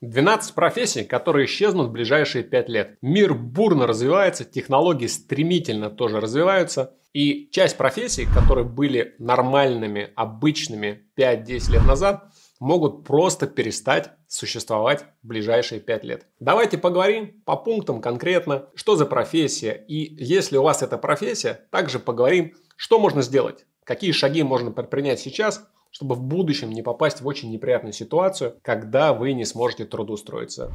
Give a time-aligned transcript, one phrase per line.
[0.00, 2.98] 12 профессий, которые исчезнут в ближайшие 5 лет.
[3.02, 6.94] Мир бурно развивается, технологии стремительно тоже развиваются.
[7.12, 12.30] И часть профессий, которые были нормальными, обычными 5-10 лет назад,
[12.60, 16.26] могут просто перестать существовать в ближайшие 5 лет.
[16.38, 19.84] Давайте поговорим по пунктам конкретно, что за профессия.
[19.88, 25.18] И если у вас эта профессия, также поговорим, что можно сделать, какие шаги можно предпринять
[25.18, 30.72] сейчас, чтобы в будущем не попасть в очень неприятную ситуацию, когда вы не сможете трудоустроиться.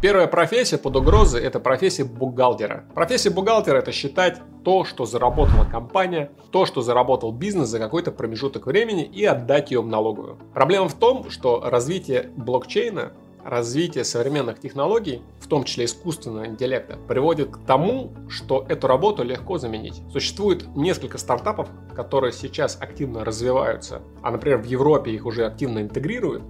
[0.00, 2.84] Первая профессия под угрозой– это профессия бухгалтера.
[2.94, 8.66] Профессия бухгалтера– это считать то, что заработала компания, то, что заработал бизнес за какой-то промежуток
[8.66, 10.38] времени и отдать ее в налоговую.
[10.54, 13.12] Проблема в том, что развитие блокчейна
[13.48, 19.56] развитие современных технологий, в том числе искусственного интеллекта, приводит к тому, что эту работу легко
[19.56, 20.02] заменить.
[20.12, 26.42] Существует несколько стартапов, которые сейчас активно развиваются, а, например, в Европе их уже активно интегрируют,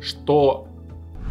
[0.00, 0.68] что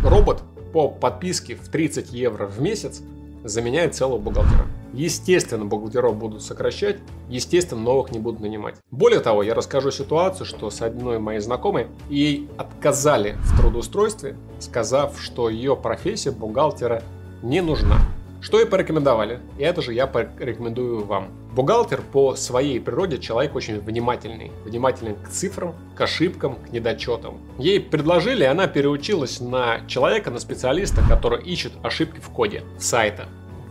[0.03, 3.01] робот по подписке в 30 евро в месяц
[3.43, 4.67] заменяет целого бухгалтера.
[4.97, 6.97] Естественно, бухгалтеров будут сокращать,
[7.29, 8.77] естественно, новых не будут нанимать.
[8.89, 15.21] Более того, я расскажу ситуацию, что с одной моей знакомой ей отказали в трудоустройстве, сказав,
[15.21, 17.03] что ее профессия бухгалтера
[17.43, 17.99] не нужна.
[18.41, 19.39] Что ей порекомендовали?
[19.59, 21.27] И это же я порекомендую вам.
[21.53, 24.51] Бухгалтер по своей природе человек очень внимательный.
[24.65, 27.37] Внимательный к цифрам, к ошибкам, к недочетам.
[27.59, 33.27] Ей предложили, и она переучилась на человека, на специалиста, который ищет ошибки в коде сайта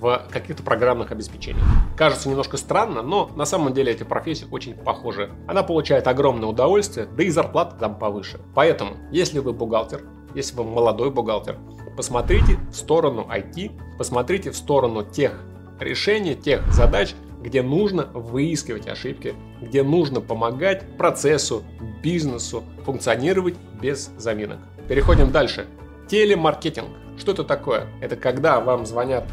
[0.07, 1.65] в каких-то программных обеспечениях.
[1.97, 5.31] Кажется немножко странно, но на самом деле эти профессии очень похожи.
[5.47, 8.41] Она получает огромное удовольствие, да и зарплата там повыше.
[8.55, 10.03] Поэтому, если вы бухгалтер,
[10.34, 11.59] если вы молодой бухгалтер,
[11.97, 15.43] посмотрите в сторону IT, посмотрите в сторону тех
[15.81, 21.62] решений, тех задач, где нужно выискивать ошибки, где нужно помогать процессу,
[22.03, 24.59] бизнесу функционировать без заминок.
[24.89, 25.67] Переходим дальше.
[26.09, 26.89] Телемаркетинг.
[27.19, 27.87] Что это такое?
[28.01, 29.25] Это когда вам звонят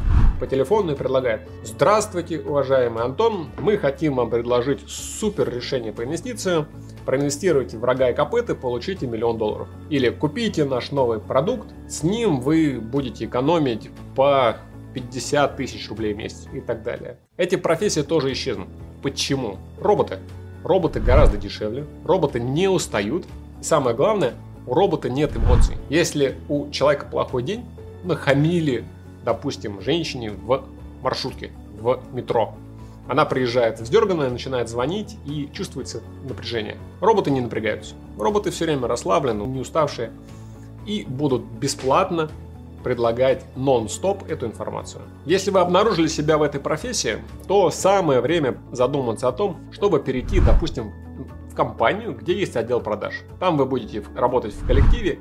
[0.44, 6.66] по телефону и предлагают «Здравствуйте, уважаемый Антон, мы хотим вам предложить супер решение по инвестициям,
[7.06, 9.68] проинвестируйте в рога и копыта, получите миллион долларов».
[9.88, 14.58] Или «Купите наш новый продукт, с ним вы будете экономить по
[14.92, 17.16] 50 тысяч рублей в месяц» и так далее.
[17.38, 18.68] Эти профессии тоже исчезнут.
[19.02, 19.56] Почему?
[19.80, 20.18] Роботы.
[20.62, 23.24] Роботы гораздо дешевле, роботы не устают.
[23.62, 24.34] И самое главное,
[24.66, 25.76] у робота нет эмоций.
[25.88, 27.64] Если у человека плохой день,
[28.02, 28.84] нахамили,
[29.24, 30.64] допустим, женщине в
[31.02, 32.54] маршрутке, в метро.
[33.06, 36.76] Она приезжает вздерганная, начинает звонить и чувствуется напряжение.
[37.00, 37.94] Роботы не напрягаются.
[38.18, 40.10] Роботы все время расслаблены, не уставшие
[40.86, 42.30] и будут бесплатно
[42.82, 45.02] предлагать нон-стоп эту информацию.
[45.24, 47.16] Если вы обнаружили себя в этой профессии,
[47.48, 50.92] то самое время задуматься о том, чтобы перейти, допустим,
[51.50, 53.22] в компанию, где есть отдел продаж.
[53.40, 55.20] Там вы будете работать в коллективе,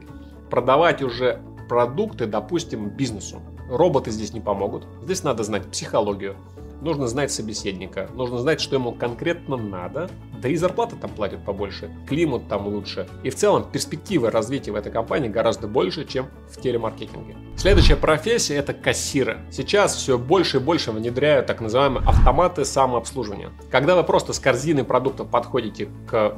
[0.49, 1.39] продавать уже
[1.69, 3.41] продукты, допустим, бизнесу.
[3.73, 4.85] Роботы здесь не помогут.
[5.01, 6.35] Здесь надо знать психологию,
[6.81, 11.89] нужно знать собеседника, нужно знать, что ему конкретно надо, да и зарплаты там платят побольше,
[12.07, 13.07] климат там лучше.
[13.23, 17.35] И в целом перспективы развития в этой компании гораздо больше, чем в телемаркетинге.
[17.55, 19.39] Следующая профессия это кассиры.
[19.49, 23.49] Сейчас все больше и больше внедряют так называемые автоматы самообслуживания.
[23.71, 26.37] Когда вы просто с корзины продуктов подходите к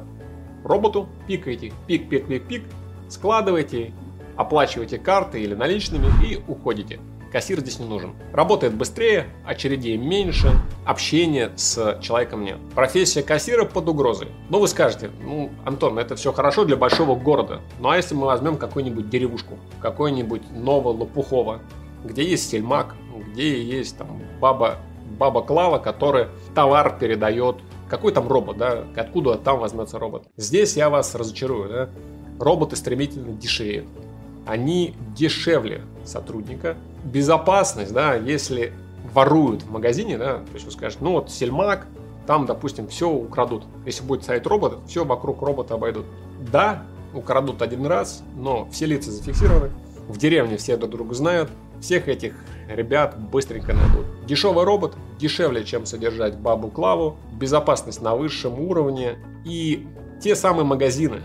[0.64, 2.62] роботу, пикаете, пик-пик-пик-пик,
[3.10, 3.92] складываете,
[4.36, 6.98] оплачиваете карты или наличными и уходите
[7.32, 8.14] кассир здесь не нужен.
[8.32, 10.50] Работает быстрее, очередей меньше,
[10.84, 12.58] общения с человеком нет.
[12.74, 14.28] Профессия кассира под угрозой.
[14.48, 17.60] Но вы скажете, ну, Антон, это все хорошо для большого города.
[17.78, 21.60] Ну а если мы возьмем какую-нибудь деревушку, какой-нибудь Ново-Лопухово,
[22.04, 22.94] где есть сельмак,
[23.32, 24.76] где есть там баба,
[25.18, 27.56] баба Клава, которая товар передает
[27.88, 28.84] какой там робот, да?
[28.96, 30.24] Откуда там возьмется робот?
[30.36, 31.88] Здесь я вас разочарую, да?
[32.38, 33.86] Роботы стремительно дешевеют.
[34.44, 38.72] Они дешевле сотрудника, безопасность, да, если
[39.12, 41.86] воруют в магазине, да, то есть вы скажете, ну вот сельмак,
[42.26, 43.64] там, допустим, все украдут.
[43.84, 46.06] Если будет стоять робот, все вокруг робота обойдут.
[46.52, 46.82] Да,
[47.14, 49.70] украдут один раз, но все лица зафиксированы.
[50.08, 51.50] В деревне все друг друга знают.
[51.80, 52.34] Всех этих
[52.68, 54.06] ребят быстренько найдут.
[54.26, 57.16] Дешевый робот дешевле, чем содержать бабу Клаву.
[57.32, 59.18] Безопасность на высшем уровне.
[59.44, 59.86] И
[60.20, 61.20] те самые магазины,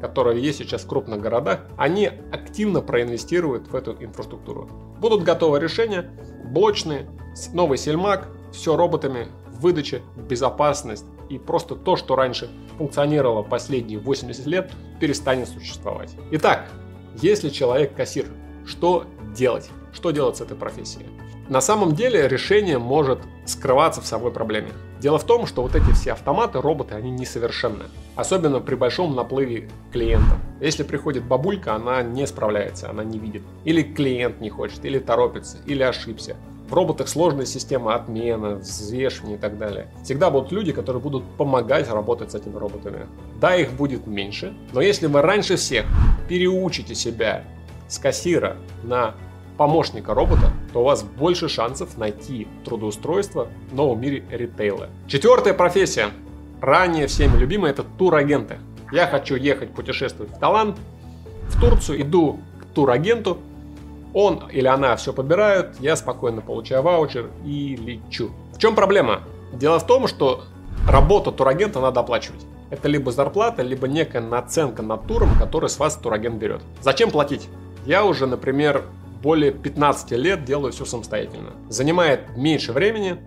[0.00, 4.68] которые есть сейчас в крупных городах, они активно проинвестируют в эту инфраструктуру.
[5.00, 6.10] Будут готовы решения,
[6.44, 7.08] блочные,
[7.52, 9.28] новый сельмак, все роботами,
[9.60, 12.48] выдача, безопасность и просто то, что раньше
[12.78, 16.14] функционировало последние 80 лет, перестанет существовать.
[16.30, 16.68] Итак,
[17.20, 18.26] если человек кассир,
[18.66, 19.04] что
[19.36, 19.70] делать?
[19.92, 21.06] Что делать с этой профессией?
[21.48, 24.68] На самом деле решение может скрываться в самой проблеме.
[25.00, 27.84] Дело в том, что вот эти все автоматы, роботы, они несовершенны.
[28.16, 30.36] Особенно при большом наплыве клиентов.
[30.60, 33.42] Если приходит бабулька, она не справляется, она не видит.
[33.64, 36.36] Или клиент не хочет, или торопится, или ошибся.
[36.68, 39.86] В роботах сложная система отмена, взвешивания и так далее.
[40.04, 43.06] Всегда будут люди, которые будут помогать работать с этими роботами.
[43.40, 45.86] Да, их будет меньше, но если вы раньше всех
[46.28, 47.44] переучите себя
[47.88, 49.14] с кассира на
[49.58, 54.88] помощника робота, то у вас больше шансов найти трудоустройство в новом мире ритейла.
[55.08, 56.06] Четвертая профессия,
[56.62, 58.58] ранее всеми любимая, это турагенты.
[58.92, 60.78] Я хочу ехать путешествовать в Таиланд,
[61.48, 63.38] в Турцию, иду к турагенту,
[64.14, 68.30] он или она все подбирают, я спокойно получаю ваучер и лечу.
[68.54, 69.22] В чем проблема?
[69.52, 70.44] Дело в том, что
[70.88, 72.46] работу турагента надо оплачивать.
[72.70, 76.62] Это либо зарплата, либо некая наценка над туром, который с вас турагент берет.
[76.80, 77.48] Зачем платить?
[77.86, 78.84] Я уже, например,
[79.22, 81.52] более 15 лет делаю все самостоятельно.
[81.68, 83.18] Занимает меньше времени,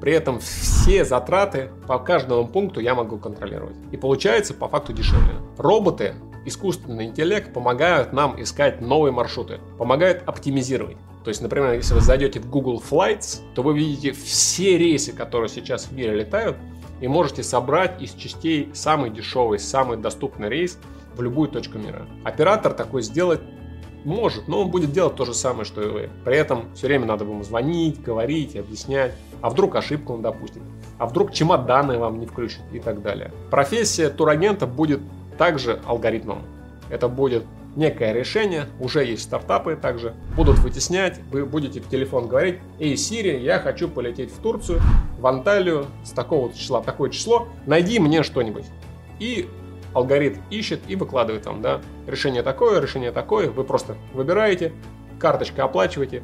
[0.00, 3.76] при этом все затраты по каждому пункту я могу контролировать.
[3.90, 5.34] И получается по факту дешевле.
[5.56, 10.98] Роботы искусственный интеллект помогают нам искать новые маршруты, помогают оптимизировать.
[11.24, 15.48] То есть, например, если вы зайдете в Google Flights, то вы видите все рейсы, которые
[15.48, 16.58] сейчас в мире летают,
[17.00, 20.78] и можете собрать из частей самый дешевый, самый доступный рейс
[21.16, 22.06] в любую точку мира.
[22.24, 23.40] Оператор такой сделать
[24.04, 26.10] может, но он будет делать то же самое, что и вы.
[26.24, 29.12] При этом все время надо ему звонить, говорить, объяснять.
[29.40, 30.62] А вдруг ошибку он допустит?
[30.98, 33.32] А вдруг чемоданы вам не включат и так далее.
[33.50, 35.00] Профессия турагента будет
[35.38, 36.42] также алгоритмом.
[36.90, 37.44] Это будет
[37.76, 43.40] некое решение, уже есть стартапы также, будут вытеснять, вы будете в телефон говорить, эй, Сири,
[43.40, 44.80] я хочу полететь в Турцию,
[45.18, 48.64] в Анталию с такого числа, такое число, найди мне что-нибудь.
[49.18, 49.48] И
[49.94, 54.72] алгоритм ищет и выкладывает вам, да, решение такое, решение такое, вы просто выбираете,
[55.18, 56.22] карточка оплачиваете,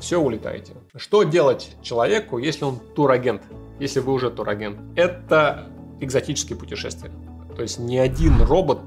[0.00, 0.72] все улетаете.
[0.96, 3.42] Что делать человеку, если он турагент,
[3.78, 4.78] если вы уже турагент?
[4.96, 5.68] Это
[6.00, 7.10] экзотические путешествия.
[7.54, 8.80] То есть ни один робот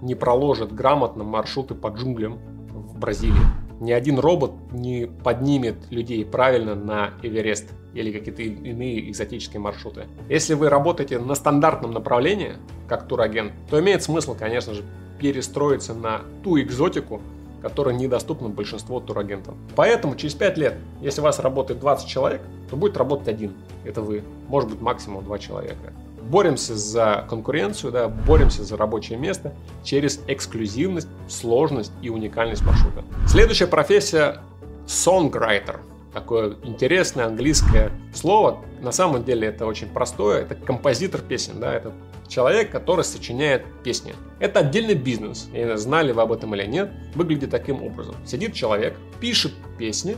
[0.00, 2.38] не проложит грамотно маршруты по джунглям
[2.70, 3.42] в Бразилии.
[3.82, 10.06] Ни один робот не поднимет людей правильно на Эверест или какие-то иные экзотические маршруты.
[10.28, 12.52] Если вы работаете на стандартном направлении,
[12.86, 14.84] как турагент, то имеет смысл, конечно же,
[15.18, 17.20] перестроиться на ту экзотику,
[17.60, 19.56] которая недоступна большинству турагентов.
[19.74, 22.40] Поэтому через 5 лет, если у вас работает 20 человек,
[22.70, 23.52] то будет работать один.
[23.84, 24.22] Это вы.
[24.46, 25.92] Может быть максимум 2 человека
[26.30, 29.54] боремся за конкуренцию, да, боремся за рабочее место
[29.84, 33.04] через эксклюзивность, сложность и уникальность маршрута.
[33.26, 34.40] Следующая профессия–
[34.86, 35.80] songwriter.
[36.12, 38.58] Такое интересное английское слово.
[38.80, 40.42] На самом деле это очень простое.
[40.42, 41.92] Это композитор песен, да, это
[42.28, 44.14] человек, который сочиняет песни.
[44.38, 45.48] Это отдельный бизнес.
[45.54, 48.14] И знали вы об этом или нет, выглядит таким образом.
[48.26, 50.16] Сидит человек, пишет песни,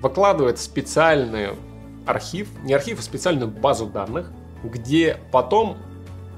[0.00, 1.50] выкладывает специальный
[2.04, 4.30] архив, не архив, а специальную базу данных,
[4.68, 5.76] где потом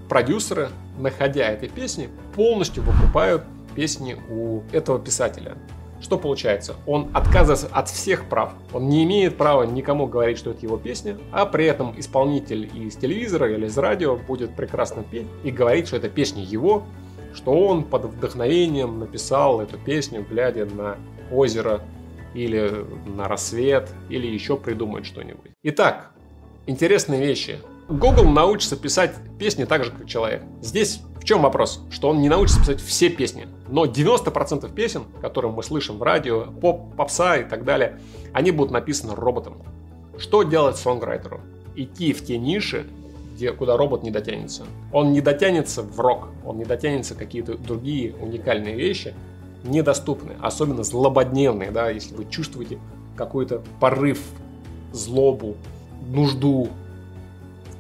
[0.09, 3.43] продюсеры, находя эти песни, полностью выкупают
[3.75, 5.57] песни у этого писателя.
[6.01, 6.77] Что получается?
[6.87, 8.53] Он отказывается от всех прав.
[8.73, 12.97] Он не имеет права никому говорить, что это его песня, а при этом исполнитель из
[12.97, 16.85] телевизора или из радио будет прекрасно петь и говорить, что это песня его,
[17.35, 20.99] что он под вдохновением написал эту песню, глядя на
[21.33, 21.81] озеро
[22.33, 25.51] или на рассвет, или еще придумать что-нибудь.
[25.65, 26.13] Итак,
[26.67, 27.59] интересные вещи.
[27.89, 30.43] Google научится писать песни так же, как человек.
[30.61, 31.83] Здесь в чем вопрос?
[31.91, 33.49] Что он не научится писать все песни.
[33.67, 37.99] Но 90% песен, которые мы слышим в радио, поп, попса и так далее,
[38.35, 39.63] они будут написаны роботом.
[40.19, 41.41] Что делать сонграйтеру?
[41.77, 42.87] Идти в те ниши,
[43.35, 44.65] где, куда робот не дотянется.
[44.93, 49.15] Он не дотянется в рок, он не дотянется какие-то другие уникальные вещи,
[49.65, 52.79] недоступны, особенно злободневные, да, если вы чувствуете
[53.17, 54.21] какой-то порыв,
[54.93, 55.57] злобу,
[56.07, 56.69] нужду,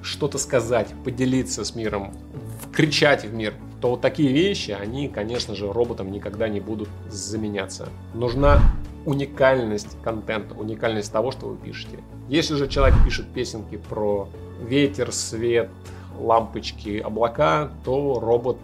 [0.02, 2.14] что-то сказать, поделиться с миром,
[2.72, 7.88] кричать в мир, то вот такие вещи, они, конечно же, роботам никогда не будут заменяться.
[8.14, 8.60] Нужна
[9.04, 11.98] уникальность контента, уникальность того, что вы пишете.
[12.28, 14.28] Если же человек пишет песенки про
[14.60, 15.70] ветер, свет,
[16.18, 18.58] лампочки, облака, то робот,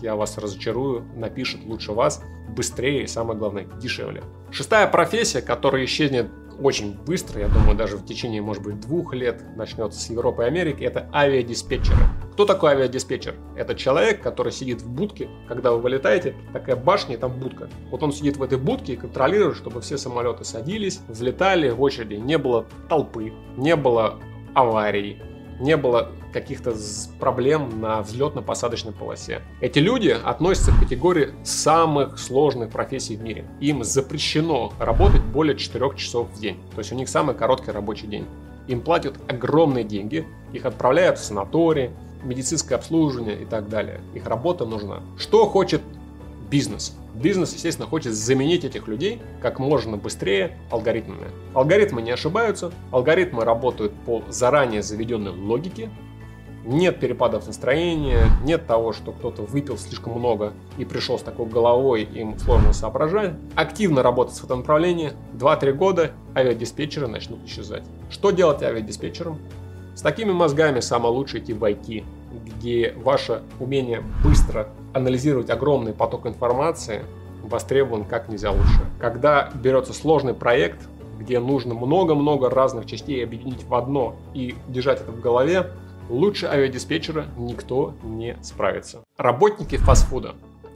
[0.00, 4.22] я вас разочарую, напишет лучше вас, быстрее и, самое главное, дешевле.
[4.50, 6.28] Шестая профессия, которая исчезнет
[6.60, 10.46] очень быстро, я думаю, даже в течение, может быть, двух лет начнется с Европы и
[10.46, 11.98] Америки, это авиадиспетчеры.
[12.32, 13.34] Кто такой авиадиспетчер?
[13.56, 17.68] Это человек, который сидит в будке, когда вы вылетаете, такая башня, там будка.
[17.90, 22.14] Вот он сидит в этой будке и контролирует, чтобы все самолеты садились, взлетали в очереди,
[22.14, 24.18] не было толпы, не было
[24.54, 25.20] аварий,
[25.60, 26.74] не было каких-то
[27.20, 29.42] проблем на взлетно-посадочной полосе.
[29.60, 33.44] Эти люди относятся к категории самых сложных профессий в мире.
[33.60, 36.58] Им запрещено работать более 4 часов в день.
[36.74, 38.26] То есть у них самый короткий рабочий день.
[38.66, 41.90] Им платят огромные деньги, их отправляют в санатории,
[42.22, 44.00] медицинское обслуживание и так далее.
[44.14, 45.02] Их работа нужна.
[45.18, 45.82] Что хочет
[46.50, 46.96] бизнес?
[47.14, 51.28] Бизнес, естественно, хочет заменить этих людей как можно быстрее алгоритмами.
[51.54, 55.90] Алгоритмы не ошибаются, алгоритмы работают по заранее заведенной логике,
[56.64, 62.04] нет перепадов настроения, нет того, что кто-то выпил слишком много и пришел с такой головой,
[62.04, 63.34] им сложно соображать.
[63.54, 65.12] Активно работать в этом направлении.
[65.34, 67.84] 2-3 года авиадиспетчеры начнут исчезать.
[68.10, 69.38] Что делать авиадиспетчерам?
[69.94, 72.02] С такими мозгами самое лучшее идти в IT,
[72.44, 77.02] где ваше умение быстро анализировать огромный поток информации
[77.42, 78.80] востребован как нельзя лучше.
[78.98, 80.88] Когда берется сложный проект,
[81.18, 85.70] где нужно много-много разных частей объединить в одно и держать это в голове,
[86.08, 89.04] лучше авиадиспетчера никто не справится.
[89.16, 90.34] Работники фастфуда.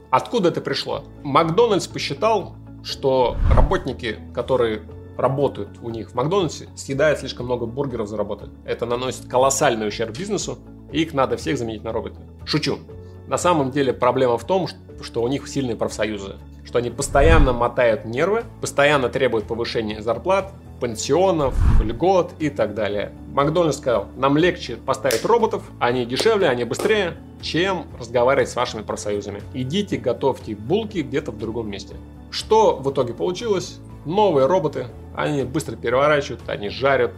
[0.09, 1.03] Откуда это пришло?
[1.23, 4.81] Макдональдс посчитал, что работники, которые
[5.17, 8.49] работают у них в Макдональдсе, съедают слишком много бургеров заработать.
[8.65, 10.57] Это наносит колоссальный ущерб бизнесу,
[10.91, 12.17] их надо всех заменить на роботы.
[12.45, 12.79] Шучу.
[13.27, 14.67] На самом деле проблема в том,
[15.01, 21.55] что у них сильные профсоюзы, что они постоянно мотают нервы, постоянно требуют повышения зарплат, пенсионов,
[21.81, 23.11] льгот и так далее.
[23.33, 29.41] Макдональдс сказал, нам легче поставить роботов, они дешевле, они быстрее, чем разговаривать с вашими профсоюзами.
[29.53, 31.95] Идите, готовьте булки где-то в другом месте.
[32.31, 33.79] Что в итоге получилось?
[34.05, 37.11] Новые роботы, они быстро переворачивают, они жарят.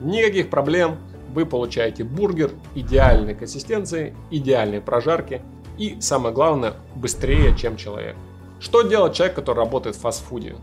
[0.00, 0.96] Никаких проблем,
[1.34, 5.42] вы получаете бургер идеальной консистенции, идеальной прожарки
[5.76, 8.16] и, самое главное, быстрее, чем человек.
[8.60, 10.54] Что делать человек, который работает в фастфуде?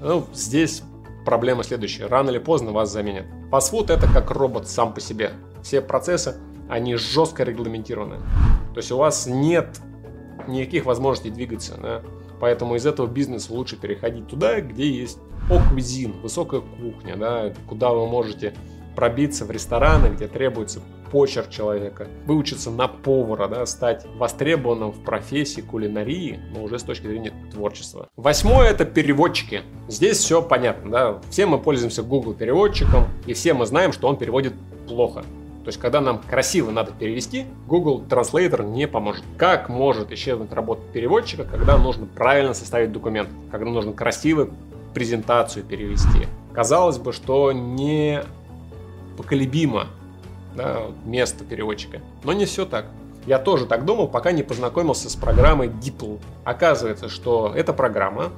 [0.00, 0.82] Ну, здесь
[1.26, 2.06] проблема следующая.
[2.06, 3.26] Рано или поздно вас заменят.
[3.50, 5.32] Фастфуд это как робот сам по себе.
[5.62, 6.36] Все процессы,
[6.68, 8.16] они жестко регламентированы.
[8.72, 9.78] То есть у вас нет
[10.48, 11.76] никаких возможностей двигаться.
[11.80, 12.02] Да?
[12.40, 15.18] Поэтому из этого бизнеса лучше переходить туда, где есть
[15.50, 18.54] оквизин, высокая кухня, да, куда вы можете
[18.94, 25.60] пробиться в рестораны, где требуется почерк человека, выучиться на повара, да, стать востребованным в профессии
[25.60, 28.08] кулинарии, но уже с точки зрения творчества.
[28.16, 29.62] Восьмое это переводчики.
[29.88, 31.20] Здесь все понятно, да.
[31.30, 34.54] Все мы пользуемся Google переводчиком, и все мы знаем, что он переводит
[34.88, 35.24] плохо.
[35.64, 39.24] То есть, когда нам красиво надо перевести, Google Translator не поможет.
[39.38, 44.50] Как может исчезнуть работа переводчика, когда нужно правильно составить документ, когда нужно красиво
[44.92, 46.28] презентацию перевести?
[46.52, 48.22] Казалось бы, что не
[49.16, 49.86] поколебимо
[50.54, 52.00] да, место переводчика.
[52.22, 52.86] Но не все так.
[53.26, 56.20] Я тоже так думал, пока не познакомился с программой DeepL.
[56.44, 58.30] Оказывается, что это программа,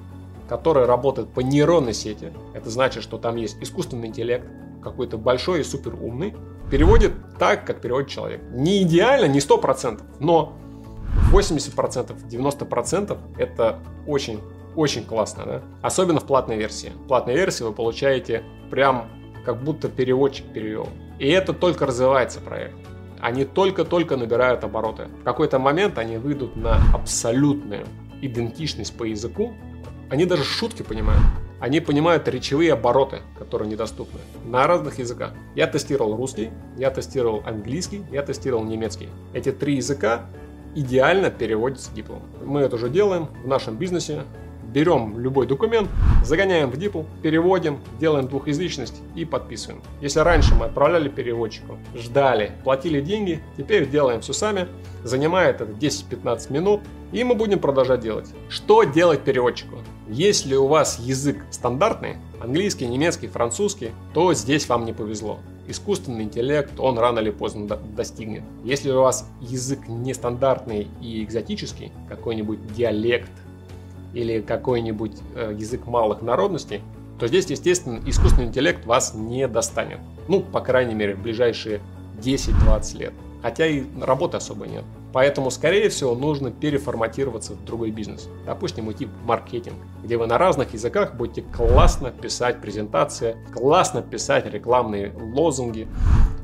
[0.48, 2.32] которая работает по нейронной сети.
[2.54, 4.46] Это значит, что там есть искусственный интеллект,
[4.82, 6.34] какой-то большой и супер умный,
[6.70, 8.40] переводит так, как переводит человек.
[8.52, 10.52] Не идеально, не 100%, но
[11.32, 14.40] 80%, 90% это очень,
[14.76, 15.62] очень классно, да?
[15.82, 16.92] Особенно в платной версии.
[17.04, 19.08] В платной версии вы получаете прям
[19.46, 20.88] как будто переводчик перевел.
[21.20, 22.74] И это только развивается проект.
[23.20, 25.06] Они только-только набирают обороты.
[25.20, 27.86] В какой-то момент они выйдут на абсолютную
[28.20, 29.54] идентичность по языку.
[30.10, 31.22] Они даже шутки понимают.
[31.60, 35.32] Они понимают речевые обороты, которые недоступны на разных языках.
[35.54, 39.08] Я тестировал русский, я тестировал английский, я тестировал немецкий.
[39.32, 40.26] Эти три языка
[40.74, 42.22] идеально переводятся диплом.
[42.44, 44.24] Мы это уже делаем в нашем бизнесе
[44.76, 45.88] берем любой документ,
[46.22, 49.80] загоняем в DeepL, переводим, делаем двухязычность и подписываем.
[50.02, 54.68] Если раньше мы отправляли переводчику, ждали, платили деньги, теперь делаем все сами,
[55.02, 56.80] занимает это 10-15 минут,
[57.10, 58.28] и мы будем продолжать делать.
[58.50, 59.76] Что делать переводчику?
[60.08, 65.38] Если у вас язык стандартный, английский, немецкий, французский, то здесь вам не повезло.
[65.68, 67.66] Искусственный интеллект, он рано или поздно
[67.96, 68.42] достигнет.
[68.62, 73.30] Если у вас язык нестандартный и экзотический, какой-нибудь диалект,
[74.16, 76.80] или какой-нибудь э, язык малых народностей,
[77.18, 79.98] то здесь, естественно, искусственный интеллект вас не достанет.
[80.26, 81.80] Ну, по крайней мере, в ближайшие
[82.22, 83.12] 10-20 лет.
[83.42, 84.84] Хотя и работы особо нет.
[85.12, 88.28] Поэтому, скорее всего, нужно переформатироваться в другой бизнес.
[88.46, 94.46] Допустим, уйти в маркетинг, где вы на разных языках будете классно писать презентации, классно писать
[94.46, 95.88] рекламные лозунги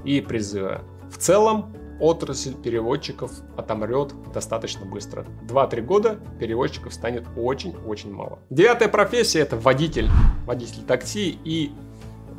[0.04, 0.80] и призывы.
[1.10, 5.25] В целом, отрасль переводчиков отомрет достаточно быстро.
[5.49, 8.40] 2-3 года переводчиков станет очень-очень мало.
[8.50, 10.11] Девятая профессия это водитель.
[10.44, 11.71] Водитель такси и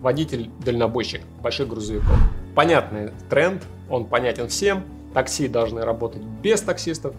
[0.02, 2.14] водитель-дальнобойщик больших грузовиков.
[2.54, 4.84] Понятный тренд, он понятен всем.
[5.14, 7.16] Такси должны работать без таксистов,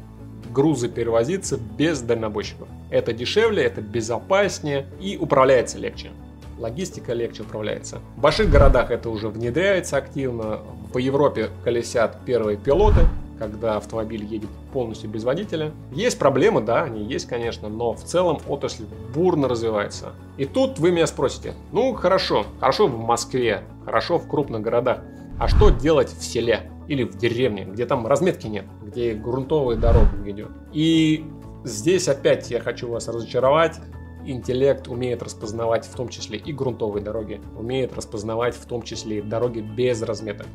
[0.52, 2.68] грузы перевозиться без дальнобойщиков.
[2.90, 6.10] Это дешевле, это безопаснее и управляется легче
[6.58, 8.00] логистика легче управляется.
[8.16, 10.60] В больших городах это уже внедряется активно,
[10.94, 13.00] по Европе колесят первые пилоты,
[13.36, 15.72] когда автомобиль едет полностью без водителя.
[15.90, 20.12] Есть проблемы, да, они есть, конечно, но в целом отрасль бурно развивается.
[20.36, 25.00] И тут вы меня спросите, ну хорошо, хорошо в Москве, хорошо в крупных городах,
[25.40, 30.08] а что делать в селе или в деревне, где там разметки нет, где грунтовая дорога
[30.26, 30.50] идет?
[30.72, 31.24] И
[31.64, 33.80] здесь опять я хочу вас разочаровать,
[34.24, 39.22] интеллект умеет распознавать в том числе и грунтовые дороги, умеет распознавать в том числе и
[39.22, 40.46] дороги без разметок.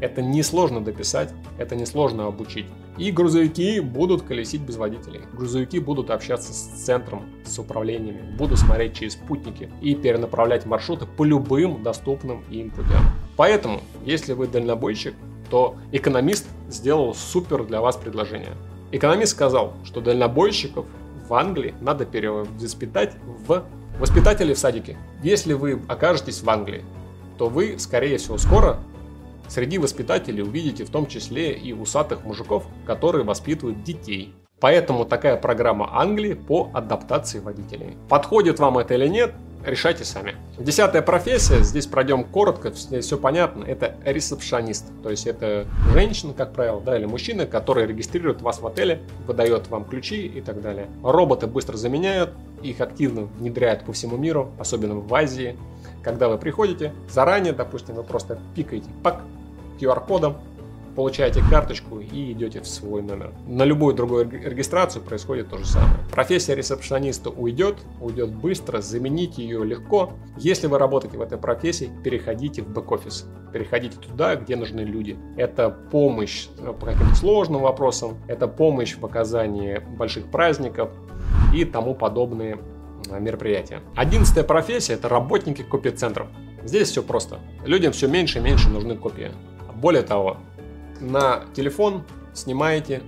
[0.00, 2.66] Это несложно дописать, это несложно обучить.
[2.98, 5.20] И грузовики будут колесить без водителей.
[5.32, 11.24] Грузовики будут общаться с центром, с управлениями, будут смотреть через спутники и перенаправлять маршруты по
[11.24, 13.02] любым доступным им путям.
[13.36, 15.14] Поэтому, если вы дальнобойщик,
[15.50, 18.52] то экономист сделал супер для вас предложение.
[18.92, 20.86] Экономист сказал, что дальнобойщиков
[21.28, 23.14] в Англии надо перевоспитать
[23.46, 23.64] в
[23.98, 24.96] воспитатели в садике.
[25.22, 26.84] Если вы окажетесь в Англии,
[27.38, 28.78] то вы, скорее всего, скоро
[29.48, 34.34] Среди воспитателей увидите в том числе и усатых мужиков, которые воспитывают детей.
[34.60, 37.96] Поэтому такая программа Англии по адаптации водителей.
[38.08, 39.34] Подходит вам это или нет,
[39.66, 40.34] решайте сами.
[40.58, 44.86] Десятая профессия, здесь пройдем коротко, здесь все понятно, это ресепшонист.
[45.02, 49.68] То есть это женщина, как правило, да, или мужчина, который регистрирует вас в отеле, выдает
[49.68, 50.88] вам ключи и так далее.
[51.02, 52.30] Роботы быстро заменяют,
[52.62, 55.56] их активно внедряют по всему миру, особенно в Азии.
[56.02, 59.22] Когда вы приходите, заранее, допустим, вы просто пикаете пак
[59.80, 60.36] QR-кодом,
[60.96, 63.32] получаете карточку и идете в свой номер.
[63.46, 65.94] На любую другую регистрацию происходит то же самое.
[66.10, 70.14] Профессия ресепшониста уйдет, уйдет быстро, заменить ее легко.
[70.38, 73.26] Если вы работаете в этой профессии, переходите в бэк-офис.
[73.52, 75.16] Переходите туда, где нужны люди.
[75.36, 76.48] Это помощь
[76.80, 80.90] по каким-то сложным вопросам, это помощь в оказании больших праздников
[81.54, 82.58] и тому подобные
[83.10, 83.80] а, мероприятия.
[83.94, 86.28] Одиннадцатая профессия– это работники копий-центров.
[86.64, 87.38] Здесь все просто.
[87.64, 89.30] Людям все меньше и меньше нужны копии.
[89.76, 90.38] Более того,
[91.00, 92.02] на телефон
[92.32, 93.02] снимаете,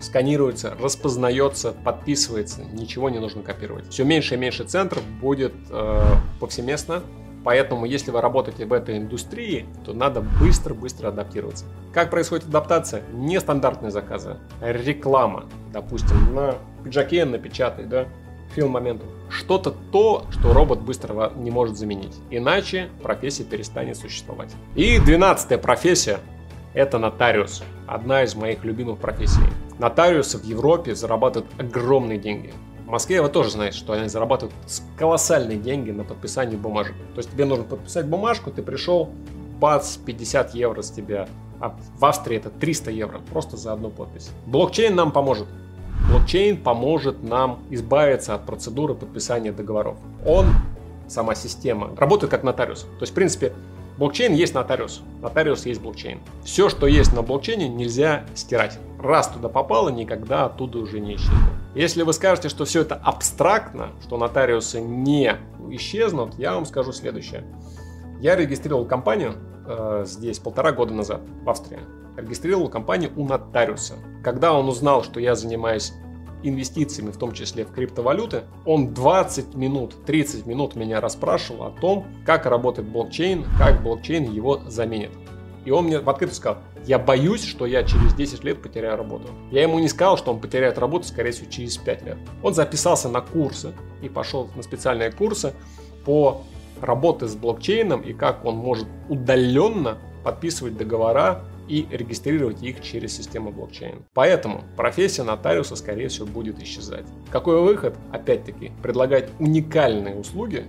[0.00, 3.88] сканируется, распознается, подписывается, ничего не нужно копировать.
[3.90, 6.02] Все меньше и меньше центров будет э,
[6.40, 7.02] повсеместно,
[7.44, 11.64] поэтому если вы работаете в этой индустрии, то надо быстро-быстро адаптироваться.
[11.92, 13.02] Как происходит адаптация?
[13.12, 18.06] Нестандартные заказы, реклама, допустим, на пиджаке напечатай, да,
[18.54, 19.08] фильм моментум.
[19.30, 22.16] Что-то то, что робот быстро не может заменить.
[22.30, 24.54] Иначе профессия перестанет существовать.
[24.74, 26.20] И двенадцатая профессия
[26.74, 27.62] это нотариус.
[27.86, 29.40] Одна из моих любимых профессий.
[29.78, 32.52] Нотариусы в Европе зарабатывают огромные деньги.
[32.84, 34.54] В Москве вы тоже знаете, что они зарабатывают
[34.96, 36.94] колоссальные деньги на подписание бумажек.
[37.14, 39.10] То есть тебе нужно подписать бумажку, ты пришел,
[39.60, 41.28] бац, 50 евро с тебя.
[41.60, 44.30] А в Австрии это 300 евро просто за одну подпись.
[44.46, 45.48] Блокчейн нам поможет.
[46.08, 49.98] Блокчейн поможет нам избавиться от процедуры подписания договоров.
[50.26, 50.46] Он,
[51.06, 52.82] сама система, работает как нотариус.
[52.82, 53.52] То есть, в принципе,
[53.98, 56.20] Блокчейн есть нотариус, нотариус есть блокчейн.
[56.44, 58.78] Все, что есть на блокчейне, нельзя стирать.
[59.02, 61.50] Раз туда попало, никогда оттуда уже не исчезнет.
[61.74, 65.34] Если вы скажете, что все это абстрактно, что нотариусы не
[65.70, 67.42] исчезнут, я вам скажу следующее.
[68.20, 69.34] Я регистрировал компанию
[69.68, 71.80] э, здесь полтора года назад, в Австрии.
[72.16, 73.94] Регистрировал компанию у нотариуса.
[74.24, 75.92] Когда он узнал, что я занимаюсь
[76.42, 82.06] инвестициями, в том числе в криптовалюты, он 20 минут, 30 минут меня расспрашивал о том,
[82.24, 85.10] как работает блокчейн, как блокчейн его заменит.
[85.64, 89.28] И он мне в открытую сказал, я боюсь, что я через 10 лет потеряю работу.
[89.50, 92.16] Я ему не сказал, что он потеряет работу, скорее всего, через 5 лет.
[92.42, 95.52] Он записался на курсы и пошел на специальные курсы
[96.04, 96.42] по
[96.84, 103.50] работе с блокчейном и как он может удаленно подписывать договора и регистрировать их через систему
[103.50, 104.04] блокчейн.
[104.14, 107.06] Поэтому профессия нотариуса, скорее всего, будет исчезать.
[107.30, 107.94] Какой выход?
[108.10, 110.64] Опять-таки, предлагать уникальные услуги,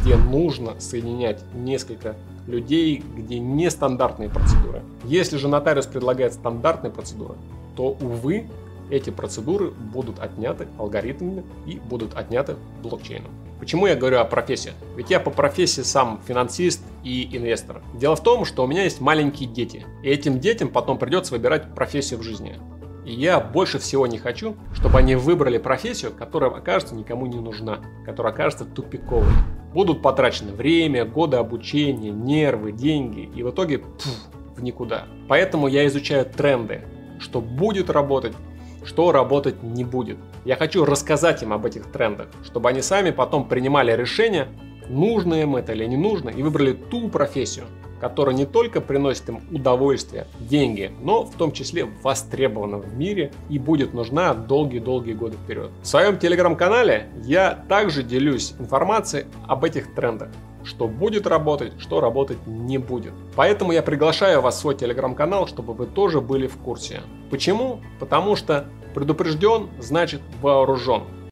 [0.00, 4.82] где нужно соединять несколько людей, где нестандартные процедуры.
[5.04, 7.34] Если же нотариус предлагает стандартные процедуры,
[7.76, 8.48] то, увы,
[8.90, 13.30] эти процедуры будут отняты алгоритмами и будут отняты блокчейном.
[13.62, 14.72] Почему я говорю о профессии?
[14.96, 17.80] Ведь я по профессии сам финансист и инвестор.
[17.94, 19.86] Дело в том, что у меня есть маленькие дети.
[20.02, 22.58] И этим детям потом придется выбирать профессию в жизни.
[23.06, 27.78] И я больше всего не хочу, чтобы они выбрали профессию, которая окажется никому не нужна,
[28.04, 29.30] которая окажется тупиковой.
[29.72, 35.04] Будут потрачены время, годы обучения, нервы, деньги, и в итоге пфф, в никуда.
[35.28, 36.82] Поэтому я изучаю тренды,
[37.20, 38.34] что будет работать,
[38.84, 40.18] что работать не будет.
[40.44, 44.48] Я хочу рассказать им об этих трендах, чтобы они сами потом принимали решение,
[44.88, 47.66] нужно им это или не нужно, и выбрали ту профессию,
[48.00, 53.60] которая не только приносит им удовольствие, деньги, но в том числе востребована в мире и
[53.60, 55.70] будет нужна долгие-долгие годы вперед.
[55.82, 60.30] В своем телеграм-канале я также делюсь информацией об этих трендах.
[60.64, 63.12] Что будет работать, что работать не будет.
[63.36, 67.02] Поэтому я приглашаю вас в свой телеграм-канал, чтобы вы тоже были в курсе.
[67.30, 67.80] Почему?
[67.98, 71.02] Потому что предупрежден значит вооружен.